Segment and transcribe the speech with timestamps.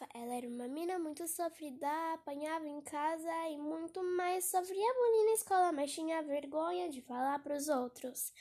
[0.00, 4.46] Rafaela era uma mina muito sofrida, apanhava em casa e muito mais.
[4.46, 8.32] Sofria bullying na escola, mas tinha vergonha de falar para os outros.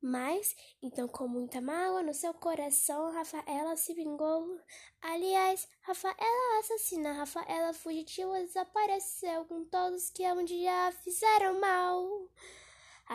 [0.00, 4.60] Mas, então, com muita mágoa no seu coração, Rafaela se vingou.
[5.00, 12.28] Aliás, Rafaela assassina, Rafaela fugitiva desapareceu com todos que um dia fizeram mal.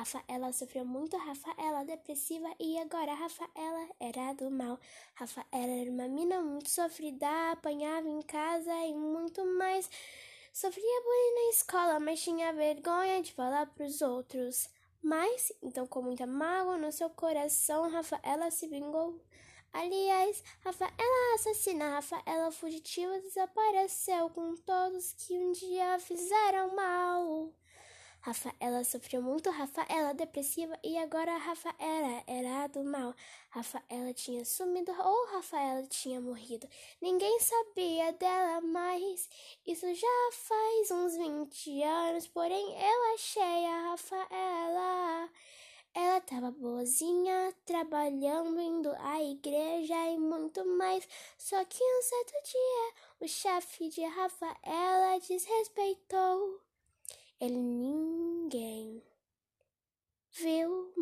[0.04, 4.78] Rafaela sofreu muito, Rafaela depressiva e agora Rafaela era do mal.
[5.16, 9.90] Rafaela era uma mina muito sofrida, apanhava em casa e muito mais.
[10.52, 14.68] Sofria bullying na escola, mas tinha vergonha de falar para os outros.
[15.02, 19.22] Mas, então, com muita mágoa no seu coração, Rafaela se vingou.
[19.72, 27.54] Aliás, Rafaela assassina, Rafaela fugitiva desapareceu com todos que um dia fizeram mal.
[28.26, 33.14] Rafaela sofreu muito, Rafaela depressiva e agora Rafaela era do mal.
[33.50, 36.66] Rafaela tinha sumido ou Rafaela tinha morrido.
[37.02, 39.30] Ninguém sabia dela mais.
[39.68, 45.30] Isso já faz uns 20 anos, porém eu achei a Rafaela.
[45.94, 51.06] Ela estava boazinha, trabalhando, indo à igreja e muito mais.
[51.38, 56.62] Só que um certo dia, o chefe de Rafaela desrespeitou.
[57.44, 59.04] Ele ninguém
[60.32, 60.94] viu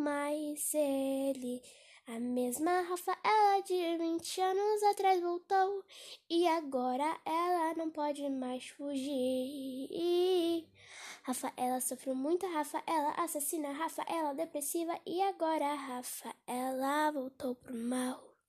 [0.73, 1.61] ele.
[2.07, 5.83] A mesma Rafaela de 20 anos atrás voltou
[6.29, 9.87] e agora ela não pode mais fugir.
[11.23, 18.30] Rafaela sofreu muito, Rafaela assassina, Rafaela depressiva e agora Rafaela voltou pro mal.